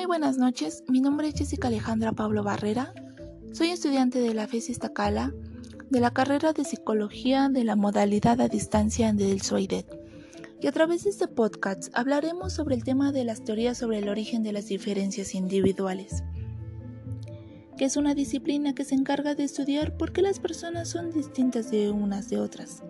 Muy 0.00 0.06
buenas 0.06 0.38
noches, 0.38 0.82
mi 0.88 1.02
nombre 1.02 1.28
es 1.28 1.34
Jessica 1.34 1.68
Alejandra 1.68 2.12
Pablo 2.12 2.42
Barrera. 2.42 2.94
Soy 3.52 3.68
estudiante 3.68 4.18
de 4.18 4.32
la 4.32 4.48
FES 4.48 4.70
Iztacala 4.70 5.34
de 5.90 6.00
la 6.00 6.10
carrera 6.10 6.54
de 6.54 6.64
Psicología 6.64 7.50
de 7.50 7.64
la 7.64 7.76
modalidad 7.76 8.40
a 8.40 8.48
distancia 8.48 9.12
del 9.12 9.42
SOIDET. 9.42 9.86
Y 10.62 10.68
a 10.68 10.72
través 10.72 11.04
de 11.04 11.10
este 11.10 11.28
podcast 11.28 11.92
hablaremos 11.92 12.54
sobre 12.54 12.76
el 12.76 12.82
tema 12.82 13.12
de 13.12 13.24
las 13.24 13.44
teorías 13.44 13.76
sobre 13.76 13.98
el 13.98 14.08
origen 14.08 14.42
de 14.42 14.54
las 14.54 14.68
diferencias 14.68 15.34
individuales, 15.34 16.22
que 17.76 17.84
es 17.84 17.98
una 17.98 18.14
disciplina 18.14 18.74
que 18.74 18.86
se 18.86 18.94
encarga 18.94 19.34
de 19.34 19.44
estudiar 19.44 19.98
por 19.98 20.14
qué 20.14 20.22
las 20.22 20.40
personas 20.40 20.88
son 20.88 21.10
distintas 21.10 21.70
de 21.70 21.90
unas 21.90 22.30
de 22.30 22.38
otras. 22.38 22.82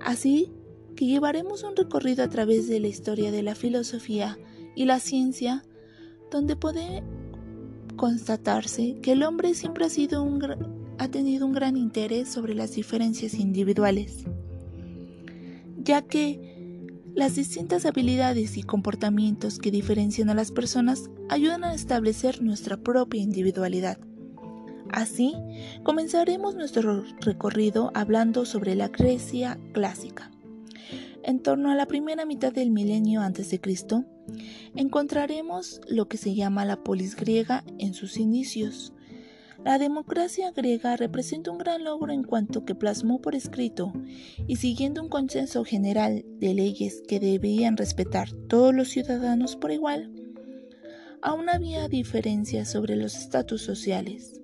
Así 0.00 0.54
que 0.96 1.04
llevaremos 1.04 1.64
un 1.64 1.76
recorrido 1.76 2.24
a 2.24 2.30
través 2.30 2.66
de 2.66 2.80
la 2.80 2.88
historia 2.88 3.30
de 3.30 3.42
la 3.42 3.54
filosofía 3.54 4.38
y 4.76 4.84
la 4.84 5.00
ciencia, 5.00 5.64
donde 6.36 6.54
puede 6.54 7.02
constatarse 7.96 8.98
que 9.00 9.12
el 9.12 9.22
hombre 9.22 9.54
siempre 9.54 9.86
ha, 9.86 9.88
sido 9.88 10.22
un, 10.22 10.44
ha 10.98 11.08
tenido 11.08 11.46
un 11.46 11.52
gran 11.52 11.78
interés 11.78 12.28
sobre 12.28 12.54
las 12.54 12.74
diferencias 12.74 13.34
individuales, 13.34 14.24
ya 15.78 16.02
que 16.02 16.92
las 17.14 17.36
distintas 17.36 17.86
habilidades 17.86 18.58
y 18.58 18.62
comportamientos 18.62 19.58
que 19.58 19.70
diferencian 19.70 20.28
a 20.28 20.34
las 20.34 20.52
personas 20.52 21.08
ayudan 21.30 21.64
a 21.64 21.72
establecer 21.72 22.42
nuestra 22.42 22.76
propia 22.76 23.22
individualidad. 23.22 23.98
Así, 24.92 25.34
comenzaremos 25.84 26.54
nuestro 26.54 27.02
recorrido 27.22 27.90
hablando 27.94 28.44
sobre 28.44 28.74
la 28.74 28.88
Grecia 28.88 29.58
clásica. 29.72 30.30
En 31.22 31.40
torno 31.40 31.70
a 31.70 31.74
la 31.74 31.86
primera 31.86 32.26
mitad 32.26 32.52
del 32.52 32.70
milenio 32.70 33.22
antes 33.22 33.50
de 33.50 33.58
Cristo, 33.58 34.04
encontraremos 34.74 35.80
lo 35.88 36.08
que 36.08 36.16
se 36.16 36.34
llama 36.34 36.64
la 36.64 36.82
polis 36.82 37.16
griega 37.16 37.64
en 37.78 37.94
sus 37.94 38.18
inicios. 38.18 38.92
La 39.64 39.78
democracia 39.78 40.52
griega 40.52 40.96
representa 40.96 41.50
un 41.50 41.58
gran 41.58 41.82
logro 41.82 42.12
en 42.12 42.22
cuanto 42.22 42.64
que 42.64 42.74
plasmó 42.74 43.20
por 43.20 43.34
escrito 43.34 43.92
y 44.46 44.56
siguiendo 44.56 45.02
un 45.02 45.08
consenso 45.08 45.64
general 45.64 46.24
de 46.38 46.54
leyes 46.54 47.02
que 47.08 47.18
debían 47.18 47.76
respetar 47.76 48.30
todos 48.48 48.74
los 48.74 48.88
ciudadanos 48.90 49.56
por 49.56 49.72
igual. 49.72 50.12
Aún 51.20 51.48
había 51.48 51.88
diferencias 51.88 52.70
sobre 52.70 52.94
los 52.94 53.16
estatus 53.16 53.62
sociales. 53.62 54.40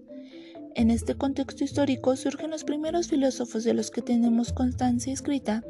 En 0.75 0.91
este 0.91 1.15
contexto 1.15 1.63
histórico 1.63 2.17
surgen 2.17 2.51
los 2.51 2.65
primeros 2.65 3.09
filósofos 3.09 3.63
de 3.63 3.75
los 3.75 3.91
que 3.91 4.01
tenemos 4.03 4.53
constancia 4.53 5.13
escrita, 5.13 5.63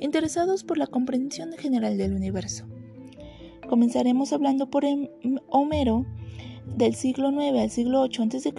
interesados 0.00 0.64
por 0.64 0.78
la 0.78 0.88
comprensión 0.88 1.52
general 1.52 1.96
del 1.96 2.12
universo. 2.12 2.66
Comenzaremos 3.68 4.32
hablando 4.32 4.70
por 4.70 4.84
em-, 4.84 5.08
Homero 5.48 6.06
del 6.76 6.94
siglo 6.94 7.30
IX 7.30 7.58
al 7.58 7.70
siglo 7.70 8.08
VIII 8.08 8.36
a.C., 8.36 8.52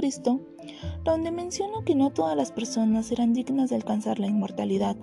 donde 1.04 1.32
menciona 1.32 1.84
que 1.86 1.96
no 1.96 2.12
todas 2.12 2.36
las 2.36 2.52
personas 2.52 3.12
eran 3.12 3.34
dignas 3.34 3.70
de 3.70 3.78
alcanzar 3.78 4.20
la 4.20 4.28
inmortalidad. 4.28 4.96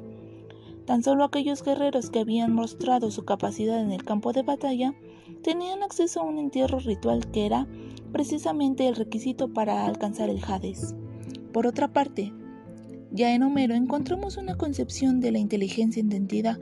Tan 0.85 1.03
solo 1.03 1.25
aquellos 1.25 1.65
guerreros 1.65 2.11
que 2.11 2.21
habían 2.21 2.53
mostrado 2.53 3.11
su 3.11 3.25
capacidad 3.25 3.81
en 3.81 3.91
el 3.91 4.05
campo 4.05 4.33
de 4.33 4.43
batalla 4.43 4.95
tenían 5.43 5.83
acceso 5.83 6.21
a 6.21 6.25
un 6.25 6.39
entierro 6.39 6.79
ritual 6.79 7.29
que 7.33 7.47
era 7.47 7.67
precisamente 8.13 8.87
el 8.87 8.95
requisito 8.95 9.53
para 9.53 9.85
alcanzar 9.87 10.31
el 10.31 10.41
Hades. 10.47 10.95
Por 11.53 11.67
otra 11.67 11.93
parte, 11.93 12.33
ya 13.11 13.35
en 13.35 13.43
Homero 13.43 13.75
encontramos 13.75 14.37
una 14.37 14.57
concepción 14.57 15.21
de 15.21 15.33
la 15.33 15.39
inteligencia 15.39 16.01
entendida 16.01 16.61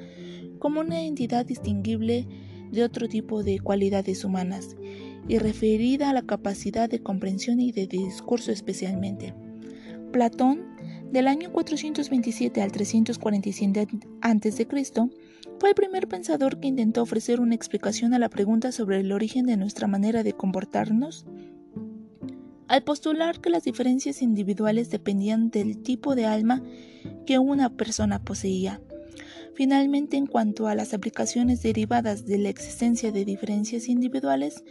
como 0.59 0.81
una 0.81 1.03
entidad 1.03 1.45
distinguible 1.45 2.27
de 2.75 2.85
otro 2.85 3.09
tipo 3.09 3.43
de 3.43 3.59
cualidades 3.61 4.25
humanas 4.25 4.77
y 5.29 5.39
referida 5.39 6.11
a 6.11 6.13
la 6.13 6.23
capacidad 6.23 6.89
de 6.89 7.03
comprensión 7.03 7.61
y 7.61 7.73
de 7.73 7.87
discurso 7.87 8.53
especialmente. 8.53 9.35
Platón, 10.13 10.63
del 11.11 11.29
año 11.29 11.53
427 11.53 12.61
al 12.61 12.73
347 12.73 13.89
a.C., 14.21 14.67
fue 15.59 15.69
el 15.69 15.75
primer 15.75 16.09
pensador 16.09 16.59
que 16.59 16.69
intentó 16.69 17.03
ofrecer 17.03 17.41
una 17.41 17.55
explicación 17.55 18.13
a 18.15 18.19
la 18.19 18.29
pregunta 18.29 18.73
sobre 18.73 19.01
el 19.01 19.13
origen 19.13 19.47
de 19.47 19.57
nuestra 19.57 19.87
manera 19.87 20.23
de 20.23 20.33
comportarnos. 20.33 21.27
Al 22.67 22.83
postular 22.83 23.41
que 23.41 23.51
las 23.51 23.65
diferencias 23.65 24.23
individuales 24.23 24.91
dependían 24.91 25.51
del 25.51 25.79
tipo 25.83 26.15
de 26.15 26.27
alma 26.27 26.63
que 27.27 27.39
una 27.39 27.71
persona 27.71 28.23
poseía. 28.23 28.81
Finalmente, 29.55 30.17
en 30.17 30.27
cuanto 30.27 30.67
a 30.67 30.75
las 30.75 30.95
aplicaciones 30.95 31.63
derivadas 31.63 32.27
de 32.27 32.39
la 32.39 32.49
existencia 32.49 33.13
de 33.13 33.25
diferencias 33.25 33.89
individuales, 33.89 34.65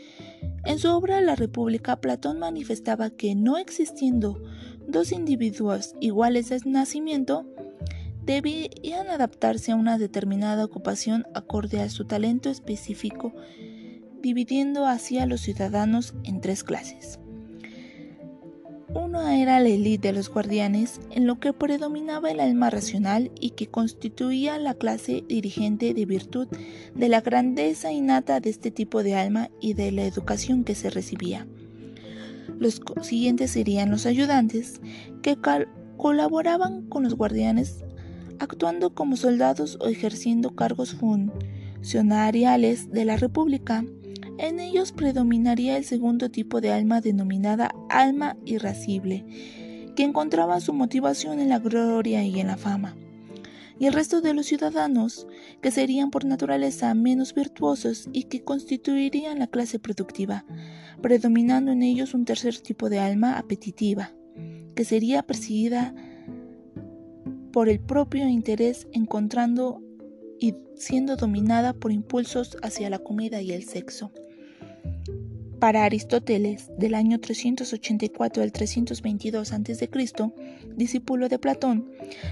en 0.66 0.78
su 0.78 0.90
obra 0.90 1.22
La 1.22 1.36
República, 1.36 2.02
Platón 2.02 2.40
manifestaba 2.40 3.10
que 3.10 3.34
no 3.34 3.58
existiendo 3.58 4.42
dos 4.88 5.12
individuos 5.12 5.96
iguales 6.02 6.50
de 6.50 6.60
nacimiento, 6.66 7.46
debían 8.26 9.10
adaptarse 9.10 9.72
a 9.72 9.76
una 9.76 9.98
determinada 9.98 10.66
ocupación 10.66 11.26
acorde 11.34 11.82
a 11.82 11.90
su 11.90 12.06
talento 12.06 12.50
específico, 12.50 13.34
dividiendo 14.22 14.86
así 14.86 15.18
a 15.18 15.26
los 15.26 15.42
ciudadanos 15.42 16.14
en 16.24 16.42
tres 16.42 16.64
clases. 16.64 17.20
Uno 18.96 19.28
era 19.28 19.60
la 19.60 19.70
élite 19.70 20.10
de 20.10 20.14
los 20.14 20.30
guardianes, 20.30 21.02
en 21.10 21.26
lo 21.26 21.40
que 21.40 21.52
predominaba 21.52 22.30
el 22.30 22.40
alma 22.40 22.70
racional 22.70 23.32
y 23.40 23.52
que 23.52 23.68
constituía 23.68 24.60
la 24.60 24.76
clase 24.76 25.24
dirigente 25.28 25.94
de 25.94 26.06
virtud 26.06 26.48
de 26.94 27.10
la 27.10 27.22
grandeza 27.22 27.92
innata 27.92 28.40
de 28.40 28.52
este 28.52 28.70
tipo 28.70 29.02
de 29.02 29.16
alma 29.16 29.50
y 29.60 29.74
de 29.74 29.92
la 29.92 30.04
educación 30.04 30.64
que 30.64 30.76
se 30.76 30.92
recibía. 30.92 31.48
Los 32.60 32.82
siguientes 33.02 33.52
serían 33.52 33.90
los 33.90 34.06
ayudantes, 34.06 34.80
que 35.24 35.38
colaboraban 35.98 36.88
con 36.88 37.04
los 37.04 37.16
guardianes 37.16 37.84
actuando 38.40 38.94
como 38.94 39.16
soldados 39.16 39.78
o 39.82 39.88
ejerciendo 39.88 40.56
cargos 40.56 40.94
funcionariales 40.94 42.92
de 42.92 43.06
la 43.06 43.18
República. 43.18 43.84
En 44.38 44.60
ellos 44.60 44.92
predominaría 44.92 45.78
el 45.78 45.86
segundo 45.86 46.30
tipo 46.30 46.60
de 46.60 46.72
alma 46.72 47.02
denominada 47.02 47.74
alma 47.90 48.36
irascible, 48.46 49.26
que 49.96 50.04
encontraba 50.04 50.60
su 50.60 50.74
motivación 50.74 51.40
en 51.40 51.50
la 51.50 51.60
gloria 51.60 52.24
y 52.24 52.40
en 52.40 52.48
la 52.48 52.58
fama. 52.58 52.96
Y 53.80 53.86
el 53.86 53.94
resto 53.94 54.22
de 54.22 54.34
los 54.34 54.46
ciudadanos, 54.46 55.28
que 55.62 55.72
serían 55.72 56.10
por 56.10 56.26
naturaleza 56.26 56.94
menos 56.94 57.34
virtuosos 57.34 58.10
y 58.12 58.24
que 58.24 58.44
constituirían 58.44 59.40
la 59.40 59.48
clase 59.48 59.80
productiva, 59.80 60.46
predominando 61.02 61.72
en 61.72 61.84
ellos 61.84 62.14
un 62.14 62.26
tercer 62.26 62.58
tipo 62.58 62.90
de 62.90 63.00
alma 63.00 63.38
apetitiva, 63.38 64.14
que 64.76 64.86
sería 64.86 65.24
perseguida 65.24 65.94
por 67.52 67.70
el 67.70 67.80
propio 67.80 68.28
interés 68.28 68.88
encontrando 68.94 69.82
y 70.44 70.56
siendo 70.76 71.16
dominada 71.16 71.72
por 71.72 71.94
impulsos 71.94 72.58
hacia 72.62 72.90
la 72.90 73.00
comida 73.00 73.42
y 73.42 73.54
el 73.54 73.64
sexo. 73.64 74.12
Para 75.58 75.86
Aristóteles, 75.86 76.70
del 76.78 76.96
año 76.96 77.22
384 77.22 78.44
al 78.44 78.52
322 78.52 79.54
a.C., 79.54 79.90
discípulo 80.76 81.30
de 81.30 81.40
Platón, 81.40 81.90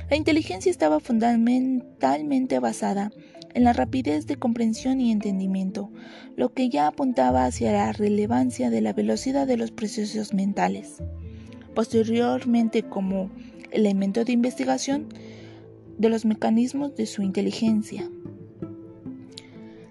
la 0.10 0.18
inteligencia 0.18 0.70
estaba 0.70 1.00
fundamentalmente 1.00 2.60
basada 2.60 3.14
en 3.54 3.64
la 3.64 3.72
rapidez 3.72 4.28
de 4.28 4.36
comprensión 4.36 5.00
y 5.00 5.14
entendimiento, 5.14 5.90
lo 6.36 6.54
que 6.54 6.68
ya 6.68 6.88
apuntaba 6.88 7.46
hacia 7.46 7.72
la 7.72 7.94
relevancia 7.94 8.70
de 8.70 8.82
la 8.82 8.92
velocidad 8.92 9.48
de 9.48 9.56
los 9.56 9.72
procesos 9.72 10.34
mentales. 10.34 10.98
Posteriormente, 11.74 12.84
como 12.84 13.32
elemento 13.72 14.26
de 14.26 14.34
investigación 14.34 15.08
de 16.02 16.10
los 16.10 16.26
mecanismos 16.26 16.96
de 16.96 17.06
su 17.06 17.22
inteligencia. 17.22 18.10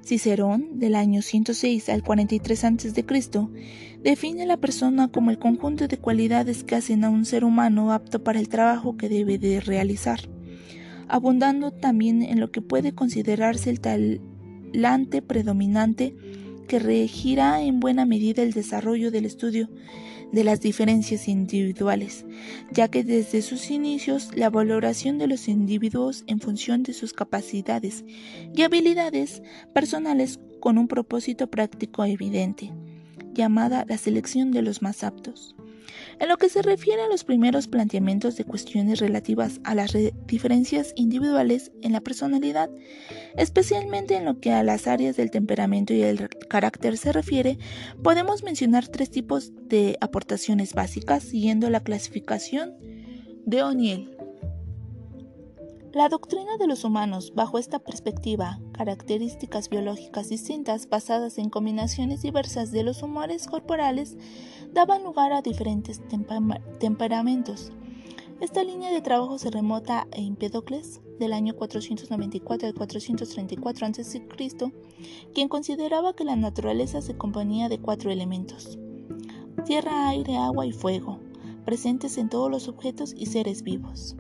Cicerón, 0.05 0.81
del 0.81 0.97
año 0.97 1.23
106 1.23 1.89
al 1.89 2.03
43 2.03 2.65
a.C., 2.65 3.05
define 4.03 4.43
a 4.43 4.47
la 4.47 4.57
persona 4.57 5.09
como 5.09 5.31
el 5.31 5.39
conjunto 5.39 5.87
de 5.87 5.99
cualidades 5.99 6.65
que 6.65 6.75
hacen 6.75 7.05
a 7.05 7.11
un 7.11 7.25
ser 7.25 7.45
humano 7.45 7.93
apto 7.93 8.25
para 8.25 8.41
el 8.41 8.49
trabajo 8.49 8.97
que 8.97 9.09
debe 9.09 9.39
de 9.39 9.61
realizar, 9.61 10.21
abundando 11.07 11.71
también 11.71 12.23
en 12.23 12.41
lo 12.41 12.51
que 12.51 12.61
puede 12.61 12.93
considerarse 12.93 13.71
el 13.71 13.81
talante 13.81 15.23
predominante 15.23 16.17
que 16.67 16.81
regirá 16.81 17.63
en 17.63 17.79
buena 17.79 18.05
medida 18.05 18.43
el 18.43 18.53
desarrollo 18.53 19.13
del 19.13 19.27
estudio 19.27 19.69
de 20.33 20.45
las 20.45 20.61
diferencias 20.61 21.29
individuales, 21.29 22.25
ya 22.73 22.89
que 22.89 23.05
desde 23.05 23.43
sus 23.43 23.71
inicios 23.71 24.31
la 24.35 24.51
valoración 24.51 25.19
de 25.19 25.27
los 25.27 25.49
individuos 25.49 26.25
en 26.27 26.41
función 26.41 26.83
de 26.83 26.93
sus 26.93 27.13
capacidades 27.13 28.05
y 28.55 28.63
habilidades 28.63 29.43
personales 29.75 30.41
con 30.61 30.79
un 30.79 30.89
propósito 30.89 31.49
práctico 31.49 32.05
evidente, 32.05 32.73
llamada 33.33 33.85
la 33.89 33.99
selección 33.99 34.53
de 34.53 34.63
los 34.63 34.83
más 34.83 35.03
aptos. 35.05 35.57
En 36.19 36.29
lo 36.29 36.37
que 36.37 36.49
se 36.49 36.63
refiere 36.63 37.03
a 37.03 37.09
los 37.09 37.25
primeros 37.25 37.69
planteamientos 37.69 38.37
de 38.37 38.45
cuestiones 38.45 39.01
relativas 39.01 39.61
a 39.65 39.75
las 39.75 39.97
diferencias 40.27 40.93
individuales 40.97 41.73
en 41.83 41.93
la 41.93 42.01
personalidad, 42.01 42.71
especialmente 43.37 44.17
en 44.17 44.25
lo 44.25 44.41
que 44.41 44.53
a 44.53 44.63
las 44.63 44.87
áreas 44.87 45.17
del 45.17 45.31
temperamento 45.31 45.95
y 45.95 46.03
el 46.03 46.29
carácter 46.29 46.97
se 46.97 47.13
refiere, 47.13 47.59
podemos 48.03 48.43
mencionar 48.43 48.89
tres 48.89 49.11
tipos 49.11 49.53
de 49.69 49.97
aportaciones 50.01 50.75
básicas 50.75 51.23
siguiendo 51.23 51.71
la 51.71 51.81
clasificación 51.81 52.75
de 53.47 53.63
O'Neill. 53.63 54.17
La 55.93 56.09
doctrina 56.09 56.57
de 56.59 56.69
los 56.69 56.85
humanos, 56.85 57.33
bajo 57.35 57.59
esta 57.59 57.81
perspectiva, 57.81 58.61
características 58.81 59.69
biológicas 59.69 60.31
distintas 60.31 60.89
basadas 60.89 61.37
en 61.37 61.51
combinaciones 61.51 62.23
diversas 62.23 62.73
de 62.73 62.83
los 62.83 63.03
humores 63.03 63.47
corporales, 63.47 64.17
daban 64.73 65.05
lugar 65.05 65.35
a 65.35 65.43
diferentes 65.43 66.01
temperamentos. 66.79 67.73
Esta 68.41 68.65
línea 68.65 68.91
de 68.91 69.03
trabajo 69.03 69.37
se 69.37 69.51
remota 69.51 70.09
a 70.11 70.17
Empedocles 70.17 71.03
del 71.19 71.35
año 71.35 71.55
494 71.57 72.69
al 72.69 72.75
434 72.75 73.87
a.C., 73.87 74.27
quien 75.35 75.49
consideraba 75.51 76.15
que 76.15 76.25
la 76.25 76.37
naturaleza 76.37 77.03
se 77.03 77.19
componía 77.19 77.69
de 77.69 77.81
cuatro 77.81 78.11
elementos: 78.11 78.79
tierra, 79.67 80.09
aire, 80.09 80.39
agua 80.39 80.65
y 80.65 80.73
fuego, 80.73 81.21
presentes 81.67 82.17
en 82.17 82.31
todos 82.31 82.51
los 82.51 82.67
objetos 82.67 83.13
y 83.15 83.27
seres 83.27 83.63
vivos. 83.63 84.17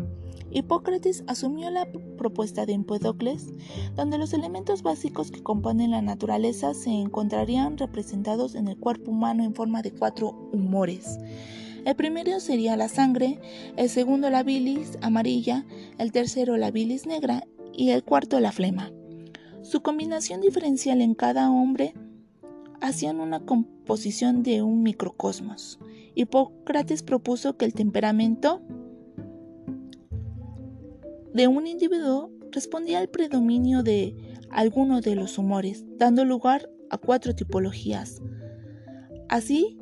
Hipócrates 0.52 1.22
asumió 1.26 1.70
la 1.70 1.86
propuesta 2.18 2.66
de 2.66 2.72
Empedocles, 2.72 3.46
donde 3.94 4.18
los 4.18 4.32
elementos 4.32 4.82
básicos 4.82 5.30
que 5.30 5.42
componen 5.42 5.92
la 5.92 6.02
naturaleza 6.02 6.74
se 6.74 6.90
encontrarían 6.90 7.78
representados 7.78 8.54
en 8.54 8.68
el 8.68 8.76
cuerpo 8.76 9.12
humano 9.12 9.44
en 9.44 9.54
forma 9.54 9.82
de 9.82 9.92
cuatro 9.92 10.30
humores. 10.52 11.18
El 11.84 11.94
primero 11.96 12.40
sería 12.40 12.76
la 12.76 12.88
sangre, 12.88 13.40
el 13.76 13.88
segundo 13.88 14.28
la 14.28 14.42
bilis 14.42 14.98
amarilla, 15.00 15.64
el 15.98 16.12
tercero 16.12 16.56
la 16.56 16.70
bilis 16.70 17.06
negra 17.06 17.44
y 17.72 17.90
el 17.90 18.04
cuarto 18.04 18.38
la 18.40 18.52
flema. 18.52 18.92
Su 19.62 19.82
combinación 19.82 20.40
diferencial 20.40 21.00
en 21.00 21.14
cada 21.14 21.50
hombre 21.50 21.94
hacían 22.80 23.20
una 23.20 23.40
composición 23.40 24.42
de 24.42 24.62
un 24.62 24.82
microcosmos. 24.82 25.78
Hipócrates 26.14 27.02
propuso 27.02 27.56
que 27.56 27.66
el 27.66 27.74
temperamento 27.74 28.62
de 31.32 31.48
un 31.48 31.66
individuo 31.66 32.30
respondía 32.50 32.98
al 32.98 33.08
predominio 33.08 33.82
de 33.82 34.16
alguno 34.50 35.00
de 35.00 35.14
los 35.14 35.38
humores, 35.38 35.84
dando 35.96 36.24
lugar 36.24 36.68
a 36.90 36.98
cuatro 36.98 37.34
tipologías. 37.34 38.20
Así, 39.28 39.78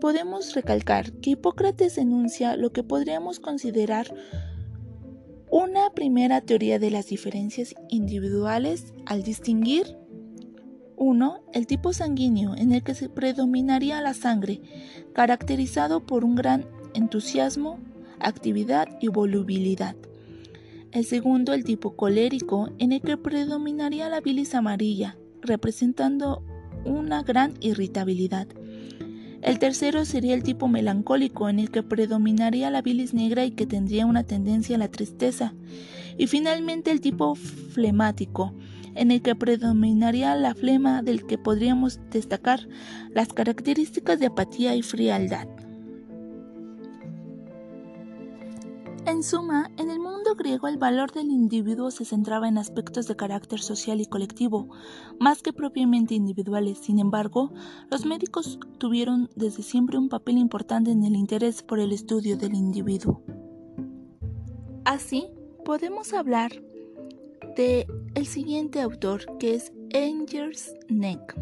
podemos 0.00 0.54
recalcar 0.54 1.12
que 1.12 1.30
Hipócrates 1.30 1.98
enuncia 1.98 2.56
lo 2.56 2.72
que 2.72 2.82
podríamos 2.82 3.40
considerar 3.40 4.12
una 5.50 5.90
primera 5.90 6.40
teoría 6.40 6.78
de 6.78 6.90
las 6.90 7.06
diferencias 7.06 7.74
individuales 7.88 8.92
al 9.06 9.22
distinguir 9.22 9.96
1. 10.96 11.42
El 11.52 11.66
tipo 11.66 11.92
sanguíneo 11.92 12.54
en 12.56 12.72
el 12.72 12.82
que 12.82 12.94
se 12.94 13.08
predominaría 13.08 14.02
la 14.02 14.14
sangre, 14.14 14.60
caracterizado 15.14 16.04
por 16.04 16.24
un 16.24 16.34
gran 16.34 16.66
entusiasmo, 16.94 17.78
actividad 18.18 18.88
y 19.00 19.08
volubilidad. 19.08 19.94
El 20.90 21.04
segundo, 21.04 21.52
el 21.52 21.64
tipo 21.64 21.96
colérico, 21.96 22.70
en 22.78 22.92
el 22.92 23.02
que 23.02 23.18
predominaría 23.18 24.08
la 24.08 24.20
bilis 24.20 24.54
amarilla, 24.54 25.18
representando 25.42 26.42
una 26.84 27.22
gran 27.22 27.54
irritabilidad. 27.60 28.48
El 29.42 29.58
tercero 29.58 30.04
sería 30.06 30.34
el 30.34 30.42
tipo 30.42 30.66
melancólico, 30.66 31.48
en 31.48 31.58
el 31.58 31.70
que 31.70 31.82
predominaría 31.82 32.70
la 32.70 32.80
bilis 32.80 33.12
negra 33.12 33.44
y 33.44 33.50
que 33.50 33.66
tendría 33.66 34.06
una 34.06 34.24
tendencia 34.24 34.76
a 34.76 34.78
la 34.78 34.90
tristeza. 34.90 35.54
Y 36.16 36.26
finalmente 36.26 36.90
el 36.90 37.02
tipo 37.02 37.34
flemático, 37.34 38.54
en 38.94 39.10
el 39.10 39.20
que 39.20 39.36
predominaría 39.36 40.34
la 40.36 40.54
flema 40.54 41.02
del 41.02 41.26
que 41.26 41.36
podríamos 41.36 42.00
destacar 42.10 42.66
las 43.10 43.28
características 43.32 44.18
de 44.18 44.26
apatía 44.26 44.74
y 44.74 44.82
frialdad. 44.82 45.46
En 49.08 49.22
suma, 49.22 49.70
en 49.78 49.90
el 49.90 50.00
mundo 50.00 50.34
griego 50.36 50.68
el 50.68 50.76
valor 50.76 51.12
del 51.12 51.30
individuo 51.30 51.90
se 51.90 52.04
centraba 52.04 52.46
en 52.46 52.58
aspectos 52.58 53.08
de 53.08 53.16
carácter 53.16 53.58
social 53.58 54.02
y 54.02 54.04
colectivo, 54.04 54.68
más 55.18 55.40
que 55.40 55.54
propiamente 55.54 56.14
individuales. 56.14 56.76
Sin 56.76 56.98
embargo, 56.98 57.50
los 57.90 58.04
médicos 58.04 58.58
tuvieron 58.76 59.30
desde 59.34 59.62
siempre 59.62 59.96
un 59.96 60.10
papel 60.10 60.36
importante 60.36 60.90
en 60.90 61.04
el 61.04 61.16
interés 61.16 61.62
por 61.62 61.80
el 61.80 61.92
estudio 61.92 62.36
del 62.36 62.54
individuo. 62.54 63.22
Así, 64.84 65.28
podemos 65.64 66.12
hablar 66.12 66.52
de 67.56 67.86
el 68.14 68.26
siguiente 68.26 68.82
autor, 68.82 69.38
que 69.38 69.54
es 69.54 69.72
Engers 69.88 70.74
Neck, 70.90 71.34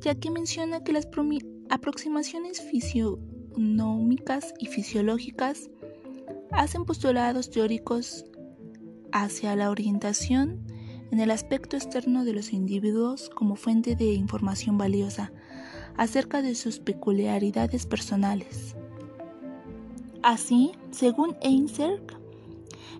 ya 0.00 0.16
que 0.16 0.30
menciona 0.30 0.84
que 0.84 0.92
las 0.92 1.08
aproximaciones 1.70 2.60
fisionómicas 2.60 4.52
y 4.58 4.66
fisiológicas 4.66 5.70
hacen 6.56 6.84
postulados 6.84 7.50
teóricos 7.50 8.24
hacia 9.12 9.56
la 9.56 9.70
orientación 9.70 10.66
en 11.10 11.20
el 11.20 11.30
aspecto 11.30 11.76
externo 11.76 12.24
de 12.24 12.32
los 12.32 12.52
individuos 12.52 13.30
como 13.30 13.56
fuente 13.56 13.96
de 13.96 14.12
información 14.12 14.78
valiosa 14.78 15.32
acerca 15.96 16.42
de 16.42 16.54
sus 16.54 16.78
peculiaridades 16.78 17.86
personales. 17.86 18.74
Así, 20.22 20.72
según 20.90 21.36
Einserk, 21.42 22.16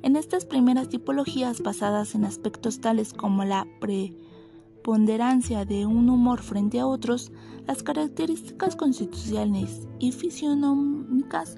en 0.03 0.17
estas 0.17 0.45
primeras 0.45 0.89
tipologías 0.89 1.62
basadas 1.62 2.15
en 2.15 2.25
aspectos 2.25 2.81
tales 2.81 3.12
como 3.12 3.45
la 3.45 3.67
preponderancia 3.81 5.65
de 5.65 5.87
un 5.87 6.11
humor 6.11 6.43
frente 6.43 6.79
a 6.81 6.87
otros, 6.87 7.33
las 7.67 7.83
características 7.83 8.77
constitucionales 8.77 9.89
y 9.99 10.12
fisionómicas 10.12 11.56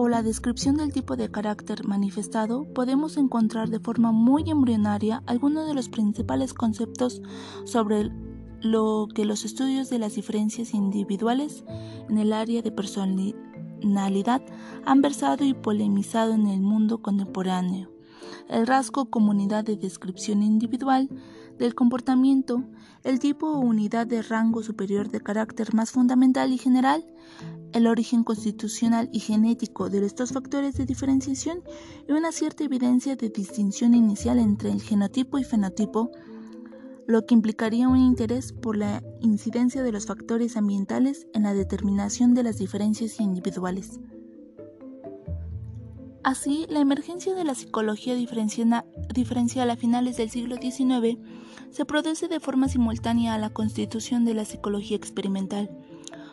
o 0.00 0.08
la 0.08 0.22
descripción 0.22 0.76
del 0.76 0.92
tipo 0.92 1.16
de 1.16 1.28
carácter 1.28 1.84
manifestado, 1.84 2.72
podemos 2.72 3.16
encontrar 3.16 3.68
de 3.68 3.80
forma 3.80 4.12
muy 4.12 4.48
embrionaria 4.48 5.24
algunos 5.26 5.66
de 5.66 5.74
los 5.74 5.88
principales 5.88 6.54
conceptos 6.54 7.20
sobre 7.64 8.12
lo 8.60 9.08
que 9.12 9.24
los 9.24 9.44
estudios 9.44 9.90
de 9.90 9.98
las 9.98 10.14
diferencias 10.14 10.72
individuales 10.72 11.64
en 12.08 12.18
el 12.18 12.32
área 12.32 12.62
de 12.62 12.70
personalidad 12.70 14.40
han 14.86 15.02
versado 15.02 15.44
y 15.44 15.52
polemizado 15.52 16.32
en 16.32 16.46
el 16.46 16.60
mundo 16.60 17.02
contemporáneo. 17.02 17.90
El 18.48 18.68
rasgo 18.68 19.10
comunidad 19.10 19.64
de 19.64 19.76
descripción 19.76 20.44
individual 20.44 21.08
del 21.58 21.74
comportamiento, 21.74 22.64
el 23.04 23.18
tipo 23.18 23.48
o 23.48 23.60
unidad 23.60 24.06
de 24.06 24.22
rango 24.22 24.62
superior 24.62 25.10
de 25.10 25.20
carácter 25.20 25.74
más 25.74 25.90
fundamental 25.90 26.52
y 26.52 26.58
general, 26.58 27.04
el 27.72 27.86
origen 27.86 28.24
constitucional 28.24 29.08
y 29.12 29.20
genético 29.20 29.90
de 29.90 30.04
estos 30.04 30.32
factores 30.32 30.76
de 30.76 30.86
diferenciación 30.86 31.62
y 32.08 32.12
una 32.12 32.32
cierta 32.32 32.64
evidencia 32.64 33.16
de 33.16 33.28
distinción 33.28 33.94
inicial 33.94 34.38
entre 34.38 34.70
el 34.70 34.80
genotipo 34.80 35.38
y 35.38 35.44
fenotipo, 35.44 36.10
lo 37.06 37.24
que 37.24 37.34
implicaría 37.34 37.88
un 37.88 37.98
interés 37.98 38.52
por 38.52 38.76
la 38.76 39.02
incidencia 39.20 39.82
de 39.82 39.92
los 39.92 40.06
factores 40.06 40.56
ambientales 40.56 41.26
en 41.34 41.42
la 41.44 41.54
determinación 41.54 42.34
de 42.34 42.42
las 42.42 42.58
diferencias 42.58 43.20
individuales. 43.20 43.98
Así, 46.22 46.66
la 46.68 46.80
emergencia 46.80 47.34
de 47.34 47.44
la 47.44 47.54
psicología 47.54 48.14
diferencial 48.14 49.70
a 49.70 49.76
finales 49.76 50.18
del 50.18 50.28
siglo 50.28 50.56
XIX 50.56 51.18
se 51.70 51.84
produce 51.84 52.28
de 52.28 52.40
forma 52.40 52.68
simultánea 52.68 53.34
a 53.34 53.38
la 53.38 53.50
constitución 53.50 54.24
de 54.24 54.34
la 54.34 54.44
psicología 54.44 54.96
experimental 54.96 55.70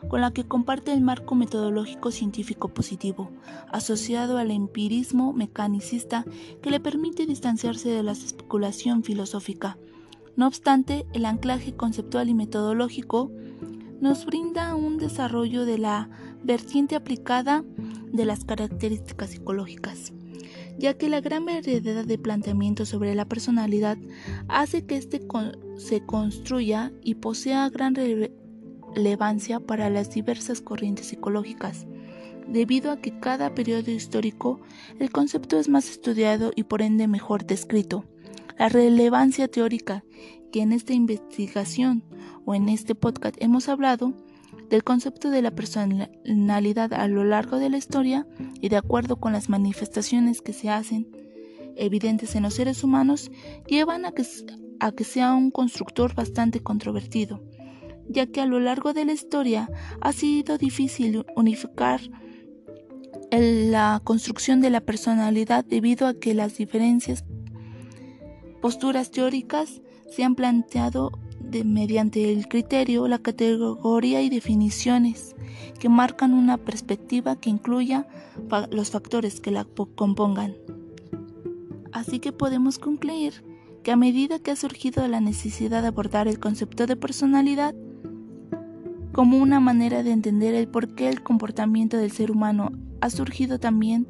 con 0.07 0.21
la 0.21 0.31
que 0.31 0.45
comparte 0.45 0.93
el 0.93 1.01
marco 1.01 1.35
metodológico 1.35 2.11
científico 2.11 2.69
positivo, 2.69 3.31
asociado 3.71 4.37
al 4.37 4.51
empirismo 4.51 5.33
mecanicista 5.33 6.25
que 6.61 6.71
le 6.71 6.79
permite 6.79 7.25
distanciarse 7.25 7.89
de 7.89 8.03
la 8.03 8.11
especulación 8.11 9.03
filosófica. 9.03 9.77
No 10.35 10.47
obstante, 10.47 11.05
el 11.13 11.25
anclaje 11.25 11.75
conceptual 11.75 12.29
y 12.29 12.33
metodológico 12.33 13.31
nos 14.01 14.25
brinda 14.25 14.75
un 14.75 14.97
desarrollo 14.97 15.65
de 15.65 15.77
la 15.77 16.09
vertiente 16.43 16.95
aplicada 16.95 17.63
de 18.11 18.25
las 18.25 18.43
características 18.43 19.31
psicológicas, 19.31 20.13
ya 20.77 20.95
que 20.95 21.09
la 21.09 21.21
gran 21.21 21.45
variedad 21.45 22.05
de 22.05 22.17
planteamientos 22.17 22.89
sobre 22.89 23.15
la 23.15 23.25
personalidad 23.25 23.97
hace 24.47 24.85
que 24.85 24.97
éste 24.97 25.21
se 25.77 26.05
construya 26.05 26.91
y 27.01 27.15
posea 27.15 27.69
gran 27.69 27.95
relevancia 27.95 29.59
para 29.59 29.89
las 29.89 30.11
diversas 30.11 30.61
corrientes 30.61 31.07
psicológicas, 31.07 31.87
debido 32.47 32.91
a 32.91 32.97
que 32.97 33.19
cada 33.19 33.55
periodo 33.55 33.91
histórico 33.91 34.59
el 34.99 35.11
concepto 35.11 35.59
es 35.59 35.69
más 35.69 35.89
estudiado 35.89 36.51
y 36.55 36.63
por 36.63 36.81
ende 36.81 37.07
mejor 37.07 37.45
descrito. 37.45 38.05
La 38.57 38.69
relevancia 38.69 39.47
teórica 39.47 40.03
que 40.51 40.61
en 40.61 40.71
esta 40.71 40.93
investigación 40.93 42.03
o 42.45 42.55
en 42.55 42.69
este 42.69 42.95
podcast 42.95 43.35
hemos 43.39 43.67
hablado 43.67 44.13
del 44.69 44.83
concepto 44.83 45.29
de 45.29 45.41
la 45.41 45.51
personalidad 45.51 46.93
a 46.93 47.07
lo 47.07 47.23
largo 47.23 47.57
de 47.57 47.69
la 47.69 47.77
historia 47.77 48.27
y 48.61 48.69
de 48.69 48.77
acuerdo 48.77 49.17
con 49.17 49.33
las 49.33 49.49
manifestaciones 49.49 50.41
que 50.41 50.53
se 50.53 50.69
hacen 50.69 51.07
evidentes 51.75 52.35
en 52.35 52.43
los 52.43 52.53
seres 52.53 52.83
humanos, 52.83 53.31
llevan 53.67 54.05
a 54.05 54.11
que, 54.11 54.25
a 54.79 54.91
que 54.91 55.03
sea 55.03 55.33
un 55.33 55.51
constructor 55.51 56.15
bastante 56.15 56.61
controvertido, 56.61 57.43
ya 58.07 58.27
que 58.27 58.41
a 58.41 58.45
lo 58.45 58.59
largo 58.59 58.93
de 58.93 59.05
la 59.05 59.13
historia 59.13 59.69
ha 60.01 60.13
sido 60.13 60.57
difícil 60.57 61.25
unificar 61.35 62.01
la 63.31 64.01
construcción 64.03 64.61
de 64.61 64.69
la 64.69 64.81
personalidad 64.81 65.65
debido 65.65 66.07
a 66.07 66.13
que 66.13 66.33
las 66.33 66.57
diferencias 66.57 67.25
posturas 68.61 69.11
teóricas 69.11 69.81
se 70.09 70.23
han 70.23 70.35
planteado 70.35 71.11
mediante 71.63 72.31
el 72.31 72.47
criterio, 72.47 73.07
la 73.07 73.19
categoría 73.19 74.21
y 74.21 74.29
definiciones 74.29 75.35
que 75.79 75.89
marcan 75.89 76.33
una 76.33 76.57
perspectiva 76.57 77.35
que 77.35 77.49
incluya 77.49 78.07
los 78.71 78.91
factores 78.91 79.39
que 79.39 79.51
la 79.51 79.65
compongan. 79.95 80.55
Así 81.91 82.19
que 82.19 82.31
podemos 82.31 82.79
concluir 82.79 83.43
que 83.83 83.91
a 83.91 83.95
medida 83.95 84.39
que 84.39 84.51
ha 84.51 84.55
surgido 84.55 85.07
la 85.07 85.21
necesidad 85.21 85.81
de 85.81 85.87
abordar 85.87 86.27
el 86.27 86.39
concepto 86.39 86.87
de 86.87 86.95
personalidad 86.95 87.75
como 89.15 89.37
una 89.37 89.61
manera 89.61 90.03
de 90.03 90.11
entender 90.11 90.53
el 90.55 90.67
por 90.67 90.93
qué 90.93 91.07
el 91.07 91.23
comportamiento 91.23 91.95
del 91.95 92.11
ser 92.11 92.31
humano, 92.31 92.73
ha 92.99 93.09
surgido 93.09 93.59
también 93.61 94.07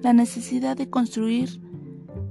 la 0.00 0.14
necesidad 0.14 0.78
de 0.78 0.88
construir 0.88 1.60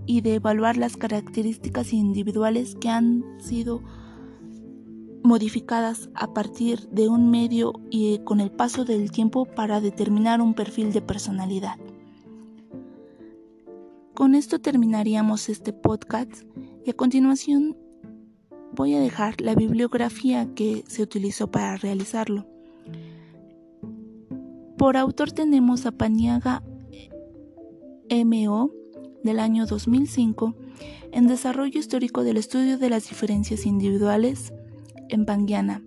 y 0.08 0.22
de 0.22 0.34
evaluar 0.34 0.76
las 0.76 0.98
características 0.98 1.94
individuales 1.94 2.76
que 2.76 2.90
han 2.90 3.24
sido 3.38 3.84
modificadas 5.30 6.10
a 6.16 6.34
partir 6.34 6.90
de 6.90 7.08
un 7.08 7.30
medio 7.30 7.74
y 7.92 8.18
con 8.26 8.40
el 8.40 8.50
paso 8.50 8.84
del 8.84 9.12
tiempo 9.12 9.46
para 9.46 9.80
determinar 9.80 10.42
un 10.42 10.56
perfil 10.56 10.92
de 10.92 11.04
personalidad. 11.04 11.76
Con 14.16 14.34
esto 14.34 14.60
terminaríamos 14.60 15.48
este 15.48 15.72
podcast 15.72 16.32
y 16.84 16.90
a 16.90 16.94
continuación 16.94 17.78
voy 18.74 18.96
a 18.96 19.00
dejar 19.00 19.40
la 19.40 19.54
bibliografía 19.54 20.52
que 20.56 20.84
se 20.88 21.04
utilizó 21.04 21.52
para 21.52 21.78
realizarlo. 21.78 22.48
Por 24.80 24.98
autor 24.98 25.32
tenemos 25.32 25.86
a 25.86 25.92
Paniaga 25.92 26.64
M.O 28.10 28.72
del 29.24 29.40
año 29.40 29.68
2005 29.68 30.56
en 31.12 31.28
Desarrollo 31.28 31.80
Histórico 31.80 32.24
del 32.24 32.38
Estudio 32.38 32.80
de 32.80 32.90
las 32.90 33.08
Diferencias 33.08 33.68
Individuales 33.68 34.54
en 35.10 35.26
Panguiana. 35.26 35.82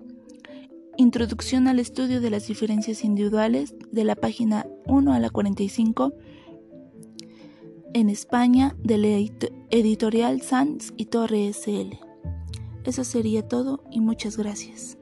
Introducción 0.97 1.69
al 1.69 1.79
estudio 1.79 2.21
de 2.21 2.31
las 2.31 2.47
diferencias 2.47 3.05
individuales 3.05 3.75
de 3.91 4.05
la 4.05 4.15
página 4.15 4.67
1 4.87 5.13
a 5.13 5.19
la 5.19 5.31
45 5.31 6.13
en 7.95 8.09
España 8.09 8.77
de 8.83 8.99
la 8.99 9.09
editorial 9.71 10.43
Sanz 10.43 10.93
y 10.97 11.07
Torre 11.07 11.53
SL. 11.53 11.99
Eso 12.85 13.05
sería 13.05 13.47
todo 13.47 13.85
y 13.91 14.01
muchas 14.01 14.37
gracias. 14.37 14.99